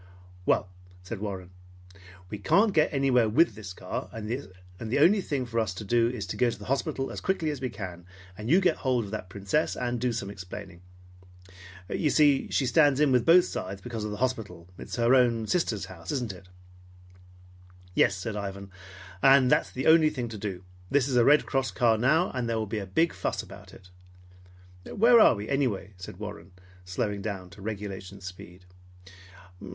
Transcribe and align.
"Well," 0.47 0.67
said 1.03 1.19
Warren, 1.19 1.51
"we 2.31 2.39
can't 2.39 2.73
get 2.73 2.91
anywhere 2.91 3.29
with 3.29 3.53
the 3.53 3.71
car, 3.75 4.09
and 4.11 4.27
the 4.27 4.97
only 4.97 5.21
thing 5.21 5.45
for 5.45 5.59
us 5.59 5.75
to 5.75 5.83
do 5.83 6.09
is 6.09 6.25
to 6.25 6.37
go 6.37 6.49
to 6.49 6.57
the 6.57 6.65
hospital 6.65 7.11
as 7.11 7.21
quickly 7.21 7.51
as 7.51 7.61
we 7.61 7.69
can, 7.69 8.07
and 8.35 8.49
you 8.49 8.61
get 8.61 8.77
hold 8.77 9.05
of 9.05 9.11
that 9.11 9.29
Princess, 9.29 9.75
and 9.75 10.01
do 10.01 10.11
some 10.11 10.31
explaining. 10.31 10.81
You 11.87 12.09
see 12.09 12.49
she 12.49 12.65
stands 12.65 12.99
in 12.99 13.11
with 13.11 13.27
both 13.27 13.45
sides 13.45 13.79
because 13.79 14.03
of 14.03 14.09
the 14.09 14.17
hospital. 14.17 14.67
It's 14.79 14.95
her 14.95 15.13
own 15.13 15.45
sister's 15.45 15.85
house, 15.85 16.11
isn't 16.11 16.33
it?" 16.33 16.47
"Yes," 17.93 18.15
said 18.15 18.35
Ivan, 18.35 18.71
"and 19.21 19.51
that's 19.51 19.69
the 19.69 19.85
only 19.85 20.09
thing 20.09 20.29
to 20.29 20.37
do. 20.39 20.63
This 20.89 21.07
is 21.07 21.15
a 21.15 21.23
Red 21.23 21.45
Cross 21.45 21.73
car 21.73 21.95
now, 21.99 22.31
and 22.31 22.49
there 22.49 22.57
will 22.57 22.65
be 22.65 22.79
a 22.79 22.87
big 22.87 23.13
fuss 23.13 23.43
about 23.43 23.71
it." 23.71 23.91
"Where 24.91 25.19
are 25.19 25.35
we, 25.35 25.47
anyway?" 25.47 25.93
said 25.95 26.17
Warren, 26.17 26.53
slowing 26.85 27.21
down 27.21 27.51
to 27.51 27.61
regulation 27.61 28.19
speed. 28.19 28.65